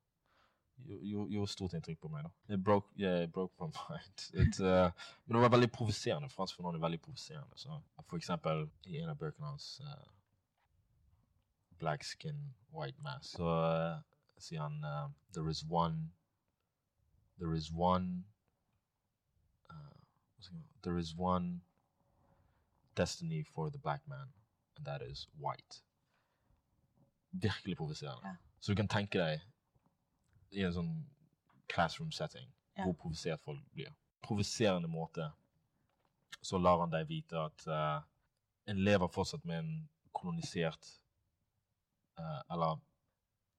gjorde, 0.88 1.32
gjorde 1.34 1.48
stort 1.52 1.74
inntrykk 1.74 2.00
på 2.02 2.08
meg. 2.08 2.24
da. 2.24 2.54
It 2.54 2.64
broke, 2.64 2.88
yeah, 3.00 3.24
it 3.24 3.32
broke 3.34 3.54
my 3.60 3.68
mind. 3.90 4.30
It, 4.34 4.60
eh, 4.60 4.92
men 5.26 5.36
det 5.36 5.42
var 5.42 5.50
veldig 5.50 5.72
provoserende. 5.72 6.30
Frans 6.30 6.54
Fanon 6.54 6.76
er 6.76 6.80
veldig 6.80 7.02
provoserende. 7.02 7.58
Så 7.58 7.82
for 8.08 8.18
eksempel 8.18 8.70
i 8.86 8.98
en 8.98 9.10
av 9.10 9.16
bøkene 9.18 9.46
hans, 9.48 9.82
Black 11.80 12.04
Skin, 12.04 12.54
White 12.74 13.02
Mask, 13.02 13.36
så 13.38 13.48
eh, 13.50 14.02
sier 14.38 14.62
han 14.62 14.84
eh, 14.84 15.10
There 15.34 15.50
is 15.52 15.64
one 15.70 16.12
There 17.40 17.56
is 17.58 17.72
one 17.72 18.24
uh, 20.48 20.48
what's 20.48 20.48
it 20.48 20.52
called? 20.52 20.84
There 20.84 20.98
is 20.98 21.16
one 21.18 21.62
destiny 22.96 23.44
for 23.44 23.70
the 23.70 23.78
black 23.78 24.02
man, 24.08 24.28
and 24.78 24.86
that 24.86 25.02
is 25.02 25.28
white. 25.40 25.82
Virkelig 27.32 27.78
provoserende. 27.78 28.28
Ja. 28.28 28.36
Så 28.60 28.72
du 28.72 28.76
kan 28.76 28.88
tenke 28.88 29.20
deg 29.20 29.42
i 30.52 30.64
en 30.64 30.74
sånn 30.74 31.06
classroom 31.68 32.12
setting 32.12 32.52
Ja. 32.78 32.84
hvor 32.84 32.94
provosert 32.94 33.40
folk 33.42 33.60
blir. 33.74 33.94
Provoserende 34.22 34.88
måte 34.88 35.32
så 36.42 36.58
lar 36.58 36.80
han 36.80 36.90
deg 36.92 37.08
vite 37.08 37.38
at 37.38 37.68
eh, 37.68 38.02
en 38.68 38.84
lever 38.84 39.08
fortsatt 39.08 39.46
med 39.46 39.60
en 39.60 39.90
kolonisert 40.14 41.00
eh, 42.18 42.42
Eller 42.50 42.80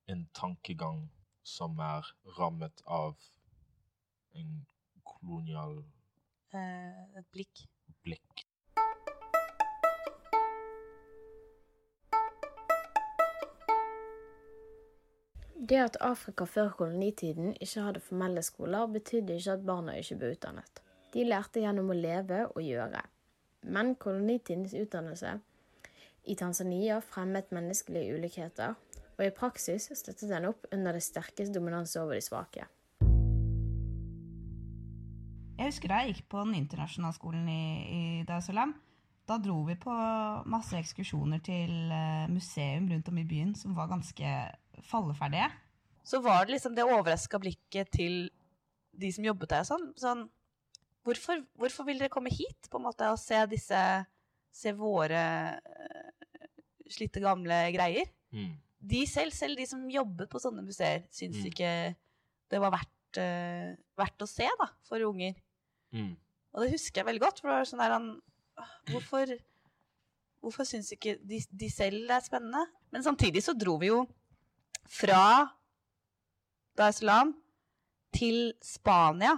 en 0.07 0.27
tankegang 0.35 1.11
som 1.43 1.79
er 1.79 2.07
rammet 2.39 2.83
av 2.87 3.17
en 4.35 4.67
kolonial 5.05 5.85
et 6.55 7.29
blikk. 7.33 7.67
blikk. 8.05 8.47
Det 15.73 15.79
at 15.79 15.97
Afrika 16.01 16.45
før 16.45 16.73
kolonitiden 16.77 17.55
ikke 17.61 17.85
hadde 17.87 18.01
formelle 18.03 18.43
skoler, 18.43 18.87
betydde 18.87 19.37
ikke 19.39 19.53
at 19.53 19.67
barna 19.67 19.95
ikke 19.97 20.19
ble 20.19 20.33
utdannet. 20.35 20.83
De 21.15 21.25
lærte 21.25 21.63
gjennom 21.63 21.93
å 21.93 21.97
leve 21.97 22.43
og 22.51 22.61
gjøre. 22.67 23.01
Men 23.63 23.95
kolonitidens 23.95 24.75
utdannelse 24.75 25.37
i 26.25 26.35
Tanzania 26.35 26.99
fremmet 27.01 27.55
menneskelige 27.55 28.19
ulikheter, 28.19 28.75
og 29.19 29.25
i 29.25 29.35
praksis 29.35 29.87
støttet 29.95 30.29
den 30.33 30.51
opp 30.51 30.67
under 30.73 30.99
det 30.99 31.05
sterkes 31.07 31.53
dominanse 31.55 32.01
over 32.03 32.19
de 32.19 32.25
svake. 32.27 32.67
Husker 35.73 35.88
da 35.88 36.02
jeg 36.02 36.12
gikk 36.12 36.26
på 36.29 36.43
den 36.45 36.57
internasjonale 36.59 37.17
skolen 37.17 37.47
i, 37.49 37.62
i 37.88 38.00
Dar 38.29 38.43
Salaam. 38.45 38.75
Da 39.25 39.38
dro 39.41 39.62
vi 39.64 39.73
på 39.81 39.93
masse 40.52 40.76
ekskursjoner 40.76 41.41
til 41.41 41.71
eh, 41.88 42.26
museum 42.29 42.91
rundt 42.91 43.07
om 43.09 43.21
i 43.23 43.25
byen 43.25 43.55
som 43.57 43.73
var 43.73 43.88
ganske 43.88 44.33
falleferdige. 44.85 45.47
Så 46.05 46.19
var 46.21 46.45
det 46.45 46.59
liksom 46.59 46.75
det 46.76 46.85
overraska 46.85 47.41
blikket 47.41 47.88
til 47.95 48.26
de 48.93 49.09
som 49.17 49.25
jobbet 49.25 49.55
der 49.55 49.64
sånn. 49.64 49.87
sånn 49.97 50.26
hvorfor, 51.07 51.41
hvorfor 51.57 51.87
vil 51.88 52.02
dere 52.02 52.12
komme 52.12 52.33
hit 52.35 52.69
på 52.69 52.76
en 52.76 52.85
måte 52.91 53.09
og 53.09 53.21
se 53.21 53.38
disse 53.50 53.83
Se 54.52 54.75
våre 54.76 55.23
eh, 55.57 56.50
slitte, 56.93 57.23
gamle 57.25 57.62
greier? 57.73 58.11
Mm. 58.37 58.50
De 58.93 59.00
selv, 59.09 59.33
selv 59.33 59.57
de 59.57 59.64
som 59.71 59.88
jobbet 59.88 60.29
på 60.29 60.43
sånne 60.43 60.61
museer, 60.67 61.07
syns 61.09 61.38
Mm. 61.41 61.47
ikke 61.49 61.71
det 62.52 62.61
var 62.61 62.75
verdt, 62.75 63.17
uh, 63.17 63.73
verdt 63.97 64.26
å 64.26 64.29
se 64.29 64.50
da, 64.61 64.69
for 64.85 65.00
unger. 65.09 65.33
Mm. 65.93 66.13
Og 66.53 66.65
det 66.65 66.75
husker 66.75 67.01
jeg 67.01 67.09
veldig 67.09 67.23
godt. 67.23 67.41
For 67.41 67.51
det 67.51 67.57
var 67.57 67.71
sånn 67.71 67.83
der 67.85 67.97
han 67.97 68.13
Hvorfor, 68.93 69.31
hvorfor 70.45 70.67
syns 70.69 70.93
ikke 70.95 71.17
de, 71.25 71.39
de 71.57 71.69
selv 71.73 72.05
det 72.07 72.19
er 72.19 72.25
spennende? 72.25 72.67
Men 72.93 73.03
samtidig 73.03 73.41
så 73.43 73.55
dro 73.57 73.79
vi 73.81 73.89
jo 73.89 74.03
fra 74.93 75.23
Dar 76.77 76.93
es 76.93 77.01
Salaam 77.01 77.33
til 78.13 78.53
Spania 78.65 79.33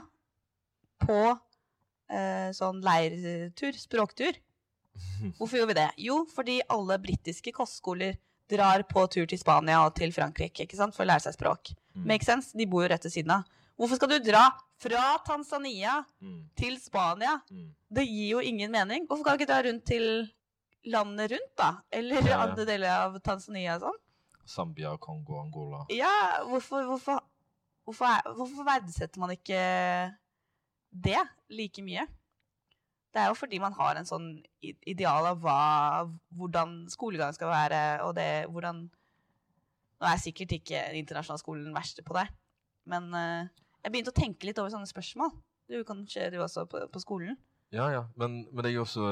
på 1.02 1.18
eh, 1.30 2.50
sånn 2.56 2.82
leirtur, 2.84 3.78
språktur. 3.78 4.38
Hvorfor 5.38 5.60
gjorde 5.60 5.72
vi 5.72 5.78
det? 5.78 5.88
Jo, 6.08 6.20
fordi 6.30 6.60
alle 6.70 6.98
britiske 7.02 7.54
kostskoler 7.54 8.18
drar 8.50 8.84
på 8.88 9.06
tur 9.10 9.26
til 9.30 9.40
Spania 9.40 9.80
og 9.86 9.94
til 9.98 10.12
Frankrike 10.14 10.66
ikke 10.66 10.78
sant? 10.78 10.94
for 10.96 11.06
å 11.06 11.10
lære 11.10 11.26
seg 11.26 11.38
språk. 11.38 11.72
Mm. 11.94 12.06
Make 12.10 12.26
sense? 12.26 12.54
De 12.56 12.66
bor 12.70 12.84
jo 12.84 12.90
rett 12.92 13.06
ved 13.06 13.14
siden 13.14 13.38
av. 13.38 13.46
Hvorfor 13.78 13.98
skal 13.98 14.12
du 14.14 14.18
dra 14.22 14.44
fra 14.78 15.04
Tanzania 15.26 16.04
Mm. 16.22 16.48
til 16.56 16.76
Spania? 16.80 17.40
Mm. 17.50 17.74
Det 17.90 18.04
gir 18.06 18.28
jo 18.36 18.38
ingen 18.40 18.70
mening. 18.70 19.06
Hvorfor 19.08 19.24
kan 19.24 19.36
du 19.38 19.42
ikke 19.44 19.52
dra 19.52 19.62
rundt 19.66 19.84
til 19.86 20.30
landet 20.86 21.30
rundt, 21.32 21.54
da? 21.58 21.70
Eller 21.90 22.22
Ja, 22.28 22.42
andre 22.46 22.64
deler 22.68 22.88
av 22.90 23.18
Tanzania 23.20 23.74
og 23.76 23.82
sånn? 23.88 24.00
Zambia, 24.46 24.96
Kongo, 24.98 25.40
Angola. 25.40 25.86
Ja, 25.90 26.42
hvorfor, 26.44 26.84
hvorfor, 26.84 27.20
hvorfor, 27.86 28.04
er, 28.06 28.34
hvorfor 28.36 28.64
verdsetter 28.68 29.18
man 29.18 29.30
ikke 29.30 30.14
det 30.92 31.18
like 31.50 31.82
mye? 31.82 32.06
Det 33.14 33.22
er 33.22 33.28
jo 33.30 33.34
fordi 33.38 33.60
man 33.62 33.72
har 33.72 33.96
en 33.96 34.04
sånn 34.08 34.28
ideal 34.62 35.26
av 35.30 35.40
hva, 35.40 36.10
hvordan 36.34 36.88
skolegang 36.90 37.32
skal 37.36 37.48
være, 37.48 38.02
og 38.02 38.14
det, 38.14 38.46
hvordan 38.50 38.90
Nå 40.02 40.08
er 40.10 40.18
sikkert 40.18 40.50
ikke 40.52 40.80
internasjonalskolen 40.98 41.64
den 41.68 41.74
verste 41.76 42.02
på 42.04 42.12
det, 42.18 42.26
men 42.90 43.06
eh, 43.14 43.46
jeg 43.84 43.92
begynte 43.92 44.12
å 44.14 44.16
tenke 44.16 44.48
litt 44.48 44.58
over 44.58 44.72
sånne 44.72 44.88
spørsmål. 44.88 45.30
Du 45.70 45.78
kanskje 45.88 46.30
du 46.32 46.38
også 46.44 46.64
på, 46.68 46.80
på 46.92 47.00
skolen? 47.02 47.36
Ja, 47.72 47.86
ja. 47.92 48.02
Men, 48.20 48.42
men 48.52 48.64
det 48.64 48.72
er 48.74 48.80
også 48.82 49.06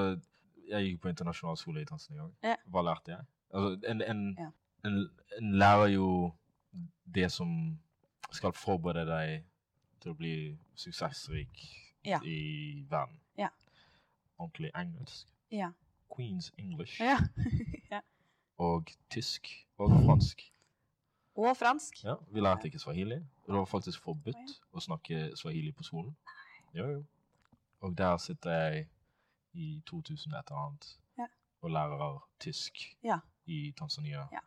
Jeg 0.69 0.85
gikk 0.87 1.01
på 1.03 1.11
internasjonal 1.11 1.57
skole 1.61 1.83
i 1.83 1.87
Tanzania. 1.89 2.27
Ja. 2.45 2.55
Hva 2.73 2.83
lærte 2.87 3.13
jeg? 3.15 3.25
Altså, 3.53 3.73
en, 3.91 4.03
en, 4.07 4.21
Ja. 4.39 4.51
en, 4.89 4.99
en 5.39 5.53
lærer 5.61 5.91
jo 5.97 6.07
det 7.15 7.27
som 7.35 7.51
skal 8.33 8.53
forberede 8.57 9.05
deg 9.11 9.43
til 10.01 10.13
å 10.15 10.17
bli 10.17 10.35
suksessrik 10.79 11.67
Ja. 12.07 12.21
i 12.25 12.85
verden. 12.91 13.19
Ja. 13.39 13.49
Ordentlig 14.39 14.71
engelsk. 14.75 15.29
Ja. 15.53 15.73
Queen's 16.13 16.49
English. 16.59 17.01
Ja. 17.01 17.19
Og 18.63 18.89
tysk. 19.11 19.49
Og 19.79 19.91
fransk. 20.07 20.43
Og 21.37 21.57
fransk. 21.57 22.05
Ja, 22.05 22.15
Vi 22.31 22.41
lærte 22.41 22.65
ikke 22.69 22.79
swahili. 22.79 23.15
Det 23.15 23.55
var 23.55 23.65
faktisk 23.65 24.03
forbudt 24.03 24.61
å 24.75 24.81
snakke 24.81 25.37
swahili 25.37 25.73
på 25.73 25.83
skolen. 25.83 26.17
Jo, 26.75 26.87
jo. 26.91 27.05
Og 27.81 27.99
der 27.99 28.17
sitter 28.17 28.51
jeg 28.51 28.89
i 29.53 29.83
2000 29.87 30.35
et 30.35 30.45
eller 30.49 30.59
annet 30.67 30.99
Ja. 31.19 31.27
og 31.63 31.71
lærer 31.71 32.29
tysk 32.41 32.97
Ja. 33.05 33.19
i 33.47 33.73
Tanzania. 33.79 34.27
Ja. 34.33 34.39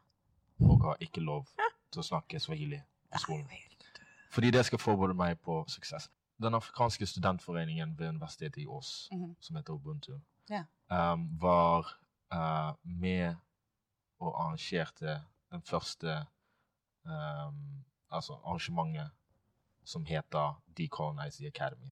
Og 0.60 0.82
har 0.84 0.98
ikke 1.00 1.20
lov 1.22 1.48
til 1.92 2.00
å 2.00 2.04
snakke 2.04 2.40
swahili 2.40 2.82
på 3.12 3.18
skolen. 3.20 3.48
Fordi 4.32 4.52
det 4.52 4.66
skal 4.66 4.80
forberede 4.80 5.14
meg 5.14 5.40
på 5.42 5.66
suksess. 5.68 6.10
Den 6.42 6.54
afrikanske 6.54 7.06
studentforeningen 7.06 8.00
ved 8.00 8.10
universitetet 8.10 8.58
i 8.58 8.66
Ås, 8.66 9.10
Mhm. 9.12 9.36
som 9.40 9.56
heter 9.56 9.74
Ubuntu, 9.74 10.20
Ja. 10.50 10.64
um, 11.14 11.30
var 11.42 11.98
uh, 12.34 12.74
med 12.84 13.36
og 14.20 14.34
arrangerte 14.42 15.22
den 15.52 15.62
første 15.62 16.26
altså 18.12 18.34
arrangementet 18.46 19.12
som 19.84 20.06
heter 20.06 20.62
Decolonize 20.78 21.38
the 21.38 21.48
Academy. 21.48 21.90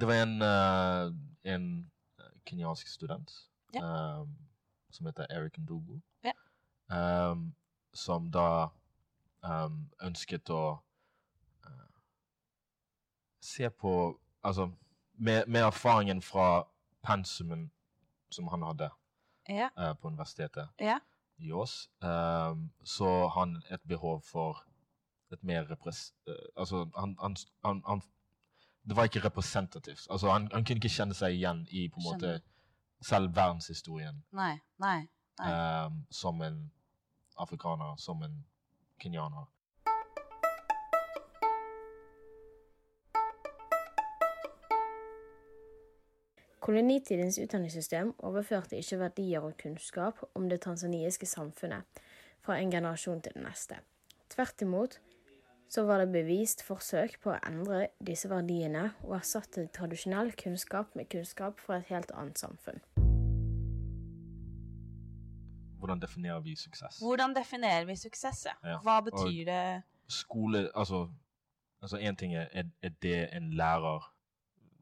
Det 0.00 0.08
var 0.08 0.14
en, 0.14 0.42
uh, 0.42 1.14
en 1.54 1.90
uh, 2.18 2.24
kenyansk 2.44 2.86
student 2.88 3.32
um, 3.82 4.36
som 4.90 5.06
heter 5.06 5.26
Eric 5.30 5.58
Ndogo, 5.58 6.00
Ja. 6.24 6.32
um, 7.30 7.54
som 7.94 8.30
da 8.30 8.68
ønsket 10.02 10.50
å 10.50 10.78
uh, 11.66 11.92
se 13.40 13.70
på 13.70 14.18
Altså, 14.44 14.72
med, 15.14 15.46
med 15.46 15.60
erfaringen 15.62 16.22
fra 16.22 16.64
pensumen 17.02 17.70
som 18.30 18.48
han 18.48 18.62
hadde 18.62 18.90
Ja. 19.48 19.68
på 19.94 20.08
universitetet 20.08 20.68
Ja. 20.80 20.98
I 21.38 21.52
Ås, 21.52 21.90
um, 22.00 22.70
så 22.84 23.28
har 23.28 23.40
han 23.40 23.62
et 23.70 23.82
behov 23.88 24.20
for 24.22 24.64
et 25.32 25.42
mer 25.44 25.64
repres... 25.70 26.14
eh, 26.28 26.34
altså, 26.56 26.84
han, 26.96 27.16
han, 27.20 27.36
han, 27.64 27.82
han 27.88 28.02
Det 28.82 28.96
var 28.96 29.04
ikke 29.04 29.24
representativt. 29.24 30.06
Altså, 30.10 30.30
han, 30.30 30.48
han 30.52 30.64
kunne 30.64 30.76
ikke 30.82 30.88
kjenne 30.92 31.14
seg 31.14 31.34
igjen 31.38 31.66
i 31.70 31.88
på 31.88 32.00
en 32.00 32.08
måte 32.10 32.32
selv 33.02 33.34
verdenshistorien 33.36 34.22
Nei, 34.30 34.58
nei. 34.78 35.06
nei. 35.38 35.52
Um, 35.86 36.04
som 36.10 36.42
en 36.42 36.70
afrikaner, 37.38 37.96
som 37.96 38.22
en 38.22 38.44
kenyaner. 39.00 39.48
Kolonitidens 46.62 47.38
utdanningssystem 47.42 48.12
overførte 48.22 48.76
ikke 48.78 48.98
verdier 49.00 49.42
og 49.42 49.56
kunnskap 49.58 50.20
om 50.38 50.44
det 50.48 50.60
tanzaniske 50.62 51.26
samfunnet 51.26 51.82
fra 52.40 52.54
en 52.62 52.70
generasjon 52.70 53.22
til 53.22 53.32
den 53.34 53.42
neste. 53.42 53.80
Tvert 54.30 54.62
imot 54.62 55.00
så 55.68 55.82
var 55.88 55.98
det 55.98 56.12
bevist 56.14 56.62
forsøk 56.62 57.16
på 57.24 57.32
å 57.32 57.40
endre 57.48 57.88
disse 58.06 58.30
verdiene 58.30 58.84
og 59.02 59.16
erstatte 59.16 59.64
tradisjonell 59.74 60.30
kunnskap 60.38 60.94
med 60.94 61.08
kunnskap 61.10 61.58
fra 61.58 61.80
et 61.80 61.90
helt 61.90 62.14
annet 62.14 62.38
samfunn. 62.38 62.78
Hvordan 65.82 65.98
definerer 66.04 66.40
vi 66.46 66.54
suksess? 66.56 67.02
Hvordan 67.02 67.34
definerer 67.34 67.90
vi 67.90 67.96
suksess? 67.96 68.44
ja? 68.46 68.78
Hva 68.86 69.00
og- 69.00 69.10
betyr 69.10 69.44
det? 69.50 69.82
skole 70.08 70.70
Altså, 70.74 71.08
altså 71.82 71.96
en 71.96 72.16
ting 72.16 72.36
er, 72.36 72.46
er, 72.52 72.64
er 72.82 72.90
det 73.02 73.28
en 73.34 73.50
lærer 73.50 74.12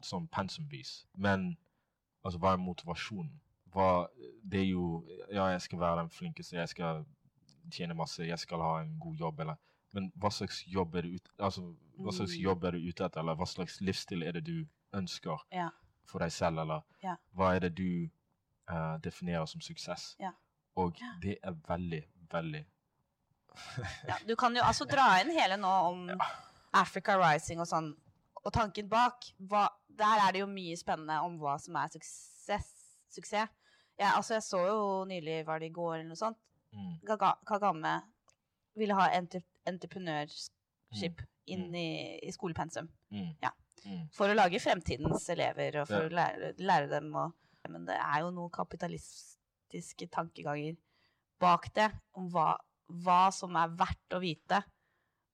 sånn 0.02 0.28
pensumvis, 0.28 1.06
men 1.16 1.56
altså, 2.24 2.38
hva 2.38 2.52
er 2.52 2.56
motivasjonen? 2.62 3.32
Hva, 3.72 4.06
det 4.42 4.60
er 4.60 4.70
jo 4.72 5.04
Ja, 5.32 5.44
jeg 5.52 5.60
skal 5.62 5.78
være 5.78 5.98
den 6.00 6.10
flinkeste, 6.10 6.56
jeg 6.56 6.68
skal 6.68 7.04
tjene 7.70 7.94
masse, 7.94 8.22
jeg 8.26 8.38
skal 8.38 8.58
ha 8.58 8.80
en 8.82 8.96
god 9.00 9.16
jobb, 9.16 9.40
eller 9.40 9.54
Men 9.92 10.12
hva 10.18 10.30
slags 10.30 10.64
jobb 10.66 10.94
er 10.94 11.02
du 11.02 11.14
ute 11.14 11.30
Altså, 11.38 11.62
hva 11.98 12.12
slags 12.12 12.36
Mm. 12.36 12.42
jobb 12.42 12.64
er 12.64 12.70
du 12.70 12.78
ute 12.88 13.04
etter, 13.04 13.20
eller 13.20 13.34
hva 13.34 13.46
slags 13.46 13.80
livsstil 13.80 14.22
er 14.22 14.32
det 14.32 14.44
du 14.46 14.64
ønsker 14.94 15.38
Ja. 15.52 15.68
for 16.06 16.18
deg 16.18 16.32
selv, 16.32 16.58
eller 16.58 16.80
Ja. 17.02 17.16
hva 17.36 17.54
er 17.56 17.58
det 17.60 17.74
du 17.76 18.08
uh, 18.70 18.98
definerer 18.98 19.46
som 19.46 19.60
suksess? 19.60 20.16
Ja. 20.20 20.30
Og 20.76 20.94
det 21.22 21.38
er 21.42 21.52
veldig, 21.68 22.04
veldig 22.32 22.64
Ja, 24.08 24.14
du 24.28 24.36
kan 24.36 24.54
jo 24.56 24.62
altså 24.62 24.84
dra 24.88 25.20
inn 25.20 25.30
hele 25.34 25.56
nå 25.56 25.70
om 25.90 26.20
Africa 26.72 27.16
Rising 27.18 27.60
og 27.60 27.66
sånn, 27.66 27.94
og 28.44 28.52
tanken 28.52 28.88
bak. 28.88 29.26
Hva, 29.40 29.68
der 30.00 30.22
er 30.26 30.32
det 30.34 30.40
jo 30.42 30.48
mye 30.50 30.76
spennende 30.80 31.18
om 31.26 31.36
hva 31.40 31.58
som 31.60 31.76
er 31.76 31.92
suksess. 31.92 32.70
suksess. 33.12 33.48
Ja, 34.00 34.14
altså 34.16 34.34
jeg 34.38 34.42
så 34.46 34.60
jo 34.64 35.04
nylig, 35.04 35.42
var 35.46 35.60
det 35.60 35.68
i 35.70 35.74
går 35.76 35.94
eller 35.98 36.08
noe 36.08 36.16
sånt, 36.16 36.38
mm, 36.72 37.00
Kagame 37.46 37.94
ville 38.78 38.94
ha 38.96 39.08
entre 39.12 39.42
entreprenørskip 39.68 41.20
inn 41.50 41.66
Mm. 41.70 41.74
i, 41.74 42.18
i 42.22 42.30
skolepensum. 42.32 42.88
mm, 43.12 43.36
Ja. 43.42 43.50
mm. 43.84 44.08
For 44.14 44.28
å 44.30 44.34
lage 44.36 44.60
fremtidens 44.62 45.28
elever 45.28 45.80
og 45.82 45.88
for 45.88 46.02
Ja. 46.02 46.08
å 46.08 46.12
lære, 46.12 46.54
lære 46.58 46.88
dem 46.88 47.12
å 47.14 47.32
Men 47.68 47.84
det 47.84 47.94
er 48.00 48.20
jo 48.22 48.30
noen 48.30 48.50
kapitalistiske 48.50 50.08
tankeganger 50.10 50.76
bak 51.38 51.66
det, 51.74 51.90
om 52.14 52.30
hva, 52.30 52.56
hva 52.88 53.30
som 53.32 53.54
er 53.54 53.68
verdt 53.68 54.14
å 54.16 54.20
vite, 54.20 54.62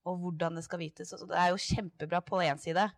og 0.05 0.19
hvordan 0.19 0.55
det 0.55 0.63
skal 0.65 0.79
vites. 0.79 1.09
Så 1.09 1.25
det 1.25 1.37
er 1.37 1.49
jo 1.53 1.55
kjempebra 1.55 2.19
på 2.21 2.41
én 2.43 2.59
side, 2.59 2.91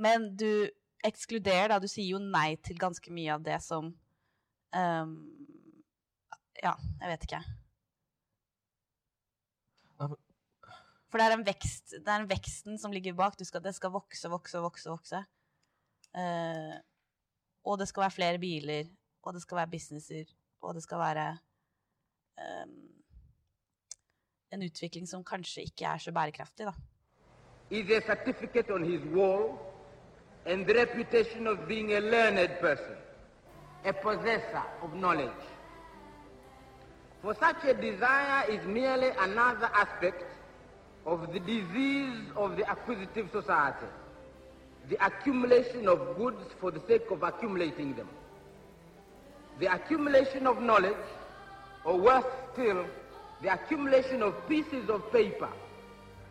men 0.00 0.30
du 0.36 0.68
ekskluderer 1.06 1.70
da, 1.72 1.78
du 1.80 1.88
sier 1.88 2.14
jo 2.14 2.20
nei 2.22 2.54
til 2.64 2.78
ganske 2.80 3.12
mye 3.14 3.36
av 3.36 3.44
det 3.44 3.58
som 3.64 3.92
um, 4.74 5.16
Ja, 6.60 6.74
jeg 7.00 7.08
vet 7.08 7.24
ikke. 7.24 7.40
For 11.10 11.18
det 11.18 11.24
er 11.24 11.34
en 11.34 11.46
vekst, 11.46 11.94
det 11.96 12.10
er 12.12 12.20
en 12.20 12.28
veksten 12.30 12.76
som 12.78 12.92
ligger 12.92 13.16
bak. 13.16 13.38
Du 13.40 13.46
skal, 13.48 13.62
det 13.64 13.72
skal 13.74 13.92
vokse, 13.94 14.28
vokse, 14.30 14.60
vokse, 14.62 14.90
vokse. 14.92 15.22
Uh, 16.12 16.76
og 17.64 17.80
det 17.80 17.88
skal 17.88 18.04
være 18.04 18.16
flere 18.16 18.42
biler, 18.42 18.92
og 19.24 19.34
det 19.34 19.42
skal 19.42 19.62
være 19.62 19.72
businesser, 19.72 20.28
og 20.60 20.76
det 20.76 20.84
skal 20.84 21.00
være 21.00 21.26
um, 22.36 22.76
en 24.52 24.64
utvikling 24.68 25.08
som 25.08 25.24
kanskje 25.24 25.64
ikke 25.68 25.88
er 25.88 26.04
så 26.04 26.12
bærekraftig, 26.12 26.68
da. 26.68 26.76
is 27.70 27.88
a 27.90 28.00
certificate 28.00 28.70
on 28.70 28.82
his 28.82 29.00
wall 29.14 29.69
and 30.46 30.66
the 30.66 30.74
reputation 30.74 31.46
of 31.46 31.68
being 31.68 31.92
a 31.92 32.00
learned 32.00 32.50
person, 32.60 32.96
a 33.84 33.92
possessor 33.92 34.62
of 34.82 34.94
knowledge. 34.94 35.30
For 37.22 37.34
such 37.34 37.64
a 37.64 37.74
desire 37.74 38.50
is 38.50 38.64
merely 38.66 39.08
another 39.18 39.70
aspect 39.74 40.24
of 41.04 41.32
the 41.32 41.40
disease 41.40 42.18
of 42.36 42.56
the 42.56 42.68
acquisitive 42.70 43.28
society, 43.30 43.86
the 44.88 45.04
accumulation 45.04 45.88
of 45.88 46.16
goods 46.16 46.42
for 46.58 46.70
the 46.70 46.80
sake 46.86 47.10
of 47.10 47.22
accumulating 47.22 47.94
them. 47.94 48.08
The 49.58 49.72
accumulation 49.72 50.46
of 50.46 50.62
knowledge, 50.62 50.96
or 51.84 51.98
worse 51.98 52.24
still, 52.52 52.86
the 53.42 53.52
accumulation 53.52 54.22
of 54.22 54.48
pieces 54.48 54.88
of 54.88 55.10
paper 55.12 55.48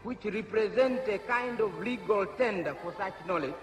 which 0.03 0.23
represent 0.25 1.07
a 1.07 1.17
kind 1.19 1.59
of 1.59 1.77
legal 1.79 2.25
tender 2.37 2.75
for 2.81 2.93
such 2.97 3.13
knowledge, 3.27 3.53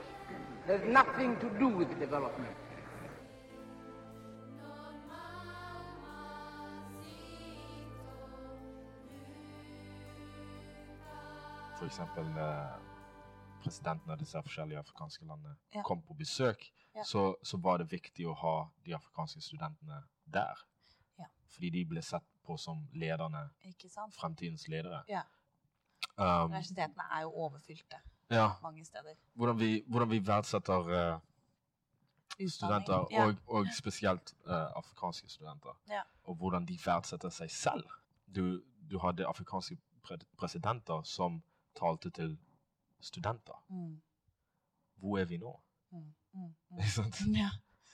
has 0.66 0.80
nothing 0.86 1.36
to 1.40 1.48
do 1.58 1.68
with 1.68 1.88
development. 1.98 2.56
for 11.78 11.86
eksempel 11.86 12.24
eh, 12.38 12.74
presidenten 13.62 14.10
av 14.12 14.18
disse 14.18 14.40
forskjellige 14.42 14.78
afrikanske 14.80 15.24
landene 15.24 15.56
Ja. 15.74 15.82
kom 15.82 16.02
på 16.02 16.14
besøk, 16.14 16.72
Ja. 16.94 17.04
så, 17.04 17.36
så 17.42 17.56
var 17.56 17.78
det 17.78 17.90
viktig 17.92 18.26
å 18.26 18.32
ha 18.34 18.70
de 18.84 18.94
afrikanske 18.94 19.40
studentene 19.40 20.02
der. 20.24 20.56
Ja. 21.18 21.24
Fordi 21.48 21.70
de 21.70 21.84
ble 21.84 22.02
sett 22.02 22.24
på 22.46 22.56
som 22.56 22.88
lederne, 22.92 23.50
Ikke 23.64 23.88
sant? 23.88 24.14
fremtidens 24.14 24.68
ledere. 24.68 25.02
Ja. 25.08 25.22
Um, 26.18 26.50
Universitetene 26.50 27.04
er 27.12 27.22
jo 27.22 27.32
overfylte 27.44 28.00
ja, 28.30 28.48
mange 28.62 28.84
steder. 28.84 29.14
hvordan 29.34 29.58
vi, 29.60 29.82
hvordan 29.86 30.10
vi 30.10 30.26
verdsetter 30.26 30.78
uh, 31.14 31.20
studenter, 32.48 33.06
Ja. 33.10 33.26
og, 33.26 33.34
og 33.46 33.66
spesielt 33.76 34.34
uh, 34.46 34.52
afrikanske 34.76 35.28
studenter. 35.28 35.78
Ja. 35.90 36.02
Og 36.24 36.34
hvordan 36.34 36.66
de 36.68 36.78
verdsetter 36.86 37.28
seg 37.28 37.50
selv. 37.50 37.84
Du, 38.36 38.62
du 38.90 38.98
hadde 38.98 39.26
afrikanske 39.26 39.78
pre 40.02 40.18
presidenter 40.38 41.02
som 41.02 41.42
talte 41.76 42.10
til 42.10 42.38
studenter. 43.00 43.64
Mm, 43.68 44.00
Hvor 44.96 45.18
er 45.18 45.24
vi 45.24 45.36
nå? 45.36 45.60
mm, 45.90 46.14
mm, 46.32 46.54
mm. 46.70 46.82
Sant? 46.96 47.20
Ja. 47.36 47.50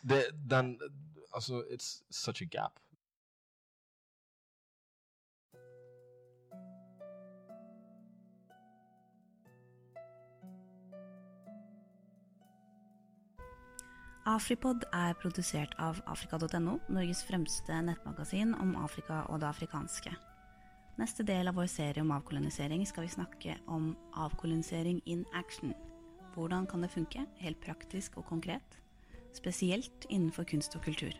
Det, 0.08 0.24
den, 0.50 0.80
altså, 1.34 1.64
it's 1.70 2.02
such 2.10 2.42
a 2.42 2.44
gap. 2.44 2.78
Afripod 14.22 14.85
er 14.94 15.16
produsert 15.18 15.72
av 15.82 15.96
afrika.no, 16.06 16.76
Norges 16.94 17.24
fremste 17.26 17.74
nettmagasin 17.82 18.52
om 18.54 18.76
Afrika 18.78 19.24
og 19.26 19.40
det 19.42 19.48
afrikanske. 19.48 20.12
Neste 21.00 21.26
del 21.26 21.50
av 21.50 21.56
vår 21.58 21.66
serie 21.66 22.04
om 22.04 22.12
avkolonisering 22.14 22.85
skal 22.87 23.08
vi 23.08 23.16
snakke 23.16 23.56
om 23.66 23.96
avkolonisering 24.14 25.00
in 25.11 25.24
action. 25.35 25.74
Hvordan 26.37 26.70
kan 26.70 26.87
det 26.87 26.92
funke, 26.94 27.26
helt 27.42 27.58
praktisk 27.66 28.20
og 28.22 28.28
konkret? 28.30 28.78
Spesielt 29.35 30.06
innenfor 30.08 30.46
kunst 30.46 30.78
og 30.78 30.87
kultur. 30.87 31.18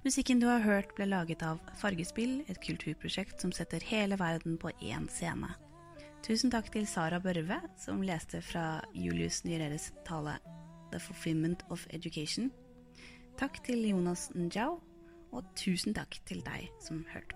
Musikken 0.00 0.40
du 0.40 0.48
har 0.48 0.64
hørt 0.64 0.96
ble 0.96 1.10
laget 1.12 1.44
av 1.44 1.60
Fargespill, 1.76 2.38
et 2.48 2.62
kulturprosjekt 2.64 3.44
som 3.44 3.52
setter 3.52 3.84
hele 3.84 4.16
verden 4.16 4.56
på 4.56 4.72
én 4.80 5.10
scene. 5.12 5.52
Tusen 6.24 6.48
takk 6.48 6.72
til 6.72 6.88
Sara 6.88 7.20
Børve, 7.20 7.60
som 7.76 8.00
leste 8.00 8.40
fra 8.40 8.80
Julius 8.96 9.44
Nyreres 9.44 9.92
tale 10.08 10.40
The 10.92 11.00
Fulfillment 11.00 11.62
of 11.70 11.86
Education. 11.90 12.52
Takk 13.38 13.64
til 13.64 13.88
Jonas 13.88 14.30
Njau, 14.34 14.80
og 15.32 15.44
tusen 15.56 15.94
takk 15.94 16.16
til 16.26 16.40
deg 16.46 16.70
som 16.80 17.04
hørte 17.12 17.35